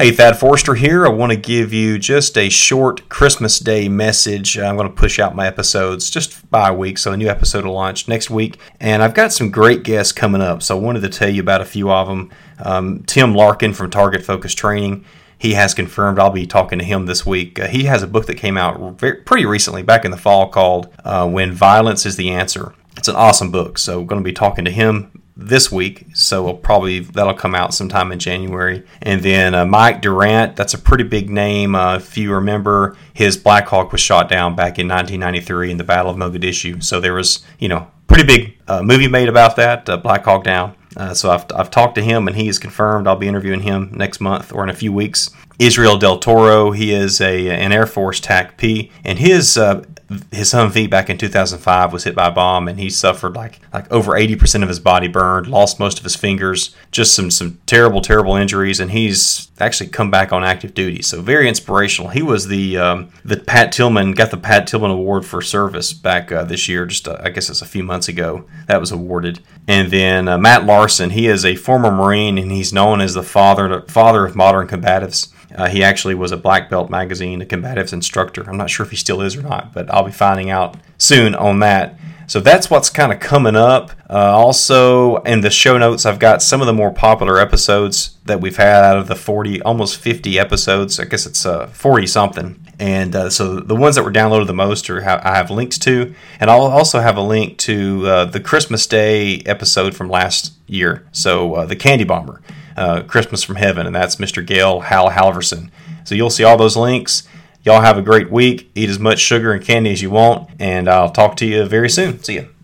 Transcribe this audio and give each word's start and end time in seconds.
Hey, 0.00 0.12
Thad 0.12 0.38
Forrester 0.38 0.76
here. 0.76 1.04
I 1.04 1.10
want 1.10 1.30
to 1.30 1.36
give 1.36 1.74
you 1.74 1.98
just 1.98 2.38
a 2.38 2.48
short 2.48 3.06
Christmas 3.10 3.58
Day 3.58 3.86
message. 3.86 4.56
I'm 4.56 4.76
going 4.76 4.88
to 4.88 4.94
push 4.94 5.18
out 5.18 5.36
my 5.36 5.46
episodes 5.46 6.08
just 6.08 6.50
by 6.50 6.70
a 6.70 6.74
week, 6.74 6.96
so 6.96 7.12
a 7.12 7.18
new 7.18 7.28
episode 7.28 7.66
will 7.66 7.74
launch 7.74 8.08
next 8.08 8.30
week. 8.30 8.58
And 8.80 9.02
I've 9.02 9.12
got 9.12 9.30
some 9.30 9.50
great 9.50 9.82
guests 9.82 10.12
coming 10.12 10.40
up, 10.40 10.62
so 10.62 10.74
I 10.74 10.80
wanted 10.80 11.00
to 11.00 11.10
tell 11.10 11.28
you 11.28 11.42
about 11.42 11.60
a 11.60 11.66
few 11.66 11.90
of 11.90 12.08
them. 12.08 12.30
Um, 12.60 13.02
Tim 13.02 13.34
Larkin 13.34 13.74
from 13.74 13.90
Target 13.90 14.24
Focus 14.24 14.54
Training. 14.54 15.04
He 15.36 15.52
has 15.52 15.74
confirmed 15.74 16.18
I'll 16.18 16.30
be 16.30 16.46
talking 16.46 16.78
to 16.78 16.84
him 16.86 17.04
this 17.04 17.26
week. 17.26 17.60
Uh, 17.60 17.66
he 17.66 17.84
has 17.84 18.02
a 18.02 18.06
book 18.06 18.24
that 18.24 18.36
came 18.36 18.56
out 18.56 18.98
very, 18.98 19.16
pretty 19.16 19.44
recently, 19.44 19.82
back 19.82 20.06
in 20.06 20.12
the 20.12 20.16
fall, 20.16 20.48
called 20.48 20.88
uh, 21.04 21.28
When 21.28 21.52
Violence 21.52 22.06
is 22.06 22.16
the 22.16 22.30
Answer. 22.30 22.72
It's 22.96 23.08
an 23.08 23.16
awesome 23.16 23.50
book, 23.50 23.76
so 23.76 24.00
I'm 24.00 24.06
going 24.06 24.22
to 24.22 24.24
be 24.24 24.32
talking 24.32 24.64
to 24.64 24.70
him 24.70 25.19
this 25.40 25.72
week, 25.72 26.06
so 26.14 26.44
we'll 26.44 26.54
probably 26.54 27.00
that'll 27.00 27.34
come 27.34 27.54
out 27.54 27.72
sometime 27.74 28.12
in 28.12 28.18
January. 28.18 28.84
And 29.02 29.22
then 29.22 29.54
uh, 29.54 29.64
Mike 29.64 30.02
Durant, 30.02 30.56
that's 30.56 30.74
a 30.74 30.78
pretty 30.78 31.04
big 31.04 31.30
name. 31.30 31.74
Uh, 31.74 31.96
if 31.96 32.16
you 32.16 32.32
remember, 32.32 32.96
his 33.14 33.36
Black 33.36 33.66
Hawk 33.66 33.90
was 33.92 34.00
shot 34.00 34.28
down 34.28 34.54
back 34.54 34.78
in 34.78 34.86
1993 34.86 35.70
in 35.70 35.76
the 35.78 35.84
Battle 35.84 36.10
of 36.10 36.16
Mogadishu. 36.16 36.82
So 36.82 37.00
there 37.00 37.14
was, 37.14 37.44
you 37.58 37.68
know, 37.68 37.90
pretty 38.06 38.24
big 38.24 38.58
uh, 38.68 38.82
movie 38.82 39.08
made 39.08 39.28
about 39.28 39.56
that, 39.56 39.88
uh, 39.88 39.96
Black 39.96 40.24
Hawk 40.24 40.44
Down. 40.44 40.76
Uh, 40.96 41.14
so 41.14 41.30
I've, 41.30 41.46
I've 41.54 41.70
talked 41.70 41.94
to 41.94 42.02
him 42.02 42.26
and 42.26 42.36
he 42.36 42.48
is 42.48 42.58
confirmed. 42.58 43.06
I'll 43.06 43.16
be 43.16 43.28
interviewing 43.28 43.60
him 43.60 43.90
next 43.94 44.20
month 44.20 44.52
or 44.52 44.62
in 44.64 44.68
a 44.70 44.74
few 44.74 44.92
weeks. 44.92 45.30
Israel 45.60 45.98
Del 45.98 46.18
Toro, 46.18 46.72
he 46.72 46.92
is 46.92 47.20
a 47.20 47.50
an 47.50 47.70
Air 47.70 47.86
Force 47.86 48.18
TAC 48.18 48.56
P, 48.56 48.90
and 49.04 49.18
his 49.18 49.58
uh, 49.58 49.84
his 50.32 50.52
Humvee 50.52 50.90
back 50.90 51.08
in 51.08 51.18
2005 51.18 51.92
was 51.92 52.02
hit 52.02 52.16
by 52.16 52.26
a 52.26 52.32
bomb, 52.32 52.66
and 52.66 52.80
he 52.80 52.90
suffered 52.90 53.36
like 53.36 53.60
like 53.72 53.90
over 53.92 54.12
80% 54.12 54.62
of 54.62 54.68
his 54.68 54.80
body 54.80 55.06
burned, 55.06 55.46
lost 55.46 55.78
most 55.78 55.98
of 55.98 56.04
his 56.04 56.16
fingers, 56.16 56.74
just 56.90 57.14
some 57.14 57.30
some 57.30 57.60
terrible 57.66 58.00
terrible 58.00 58.34
injuries, 58.34 58.80
and 58.80 58.90
he's 58.90 59.50
actually 59.60 59.88
come 59.88 60.10
back 60.10 60.32
on 60.32 60.42
active 60.42 60.74
duty. 60.74 61.02
So 61.02 61.22
very 61.22 61.48
inspirational. 61.48 62.10
He 62.10 62.22
was 62.22 62.48
the 62.48 62.76
um, 62.76 63.10
the 63.24 63.36
Pat 63.36 63.70
Tillman 63.70 64.12
got 64.12 64.32
the 64.32 64.36
Pat 64.36 64.66
Tillman 64.66 64.90
Award 64.90 65.24
for 65.24 65.40
service 65.40 65.92
back 65.92 66.32
uh, 66.32 66.42
this 66.42 66.68
year. 66.68 66.86
Just 66.86 67.06
uh, 67.06 67.16
I 67.20 67.30
guess 67.30 67.48
it's 67.48 67.62
a 67.62 67.66
few 67.66 67.84
months 67.84 68.08
ago 68.08 68.46
that 68.66 68.80
was 68.80 68.90
awarded. 68.90 69.40
And 69.68 69.92
then 69.92 70.26
uh, 70.26 70.38
Matt 70.38 70.64
Larsen, 70.64 71.10
he 71.10 71.28
is 71.28 71.44
a 71.44 71.54
former 71.54 71.92
Marine, 71.92 72.36
and 72.36 72.50
he's 72.50 72.72
known 72.72 73.00
as 73.00 73.14
the 73.14 73.22
father 73.22 73.82
father 73.82 74.26
of 74.26 74.34
modern 74.34 74.66
combatives. 74.66 75.32
Uh, 75.54 75.68
he 75.68 75.82
actually 75.82 76.14
was 76.14 76.32
a 76.32 76.36
Black 76.36 76.70
Belt 76.70 76.90
magazine, 76.90 77.42
a 77.42 77.44
combatives 77.44 77.92
instructor. 77.92 78.48
I'm 78.48 78.56
not 78.56 78.70
sure 78.70 78.84
if 78.84 78.90
he 78.90 78.96
still 78.96 79.20
is 79.20 79.36
or 79.36 79.42
not, 79.42 79.72
but 79.72 79.92
I'll 79.92 80.04
be 80.04 80.12
finding 80.12 80.50
out 80.50 80.76
soon 80.98 81.34
on 81.34 81.60
that. 81.60 81.98
So 82.30 82.38
that's 82.38 82.70
what's 82.70 82.90
kind 82.90 83.12
of 83.12 83.18
coming 83.18 83.56
up. 83.56 83.90
Uh, 84.08 84.14
also, 84.14 85.16
in 85.22 85.40
the 85.40 85.50
show 85.50 85.76
notes, 85.78 86.06
I've 86.06 86.20
got 86.20 86.42
some 86.42 86.60
of 86.60 86.68
the 86.68 86.72
more 86.72 86.92
popular 86.92 87.40
episodes 87.40 88.16
that 88.26 88.40
we've 88.40 88.56
had 88.56 88.84
out 88.84 88.98
of 88.98 89.08
the 89.08 89.16
40, 89.16 89.60
almost 89.62 89.96
50 89.96 90.38
episodes. 90.38 91.00
I 91.00 91.06
guess 91.06 91.26
it's 91.26 91.44
uh, 91.44 91.66
40 91.66 92.06
something. 92.06 92.64
And 92.78 93.16
uh, 93.16 93.30
so 93.30 93.58
the 93.58 93.74
ones 93.74 93.96
that 93.96 94.04
were 94.04 94.12
downloaded 94.12 94.46
the 94.46 94.54
most 94.54 94.88
are 94.88 95.02
I 95.04 95.34
have 95.34 95.50
links 95.50 95.76
to, 95.80 96.14
and 96.38 96.48
I'll 96.48 96.62
also 96.62 97.00
have 97.00 97.16
a 97.16 97.20
link 97.20 97.58
to 97.58 98.06
uh, 98.06 98.24
the 98.26 98.38
Christmas 98.38 98.86
Day 98.86 99.42
episode 99.44 99.96
from 99.96 100.08
last 100.08 100.52
year. 100.68 101.08
So 101.10 101.54
uh, 101.54 101.66
the 101.66 101.74
Candy 101.74 102.04
Bomber 102.04 102.40
uh, 102.76 103.02
Christmas 103.02 103.42
from 103.42 103.56
Heaven, 103.56 103.86
and 103.86 103.94
that's 103.94 104.16
Mr. 104.16 104.44
Gail 104.44 104.80
Hal 104.80 105.10
Halvorsen. 105.10 105.70
So 106.04 106.14
you'll 106.14 106.30
see 106.30 106.44
all 106.44 106.56
those 106.56 106.76
links. 106.76 107.26
Y'all 107.62 107.82
have 107.82 107.98
a 107.98 108.02
great 108.02 108.30
week. 108.30 108.70
Eat 108.74 108.88
as 108.88 108.98
much 108.98 109.18
sugar 109.18 109.52
and 109.52 109.64
candy 109.64 109.92
as 109.92 110.02
you 110.02 110.10
want, 110.10 110.50
and 110.58 110.88
I'll 110.88 111.10
talk 111.10 111.36
to 111.36 111.46
you 111.46 111.64
very 111.66 111.90
soon. 111.90 112.22
See 112.22 112.34
you. 112.34 112.50